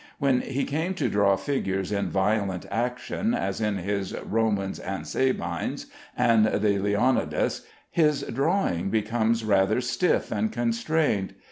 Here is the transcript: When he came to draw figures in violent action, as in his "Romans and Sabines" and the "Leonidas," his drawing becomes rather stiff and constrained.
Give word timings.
When 0.17 0.41
he 0.41 0.63
came 0.63 0.95
to 0.95 1.07
draw 1.09 1.35
figures 1.35 1.91
in 1.91 2.09
violent 2.09 2.65
action, 2.71 3.35
as 3.35 3.61
in 3.61 3.77
his 3.77 4.19
"Romans 4.23 4.79
and 4.79 5.05
Sabines" 5.05 5.85
and 6.17 6.47
the 6.47 6.79
"Leonidas," 6.79 7.67
his 7.91 8.23
drawing 8.23 8.89
becomes 8.89 9.43
rather 9.43 9.79
stiff 9.79 10.31
and 10.31 10.51
constrained. 10.51 11.35